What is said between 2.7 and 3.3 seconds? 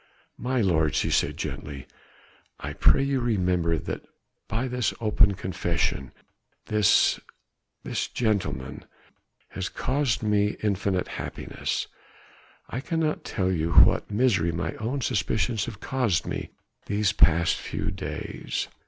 pray you to